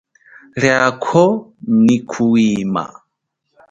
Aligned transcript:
Liako 0.61 1.23
nyi 1.83 1.97
kuhwima. 2.09 2.83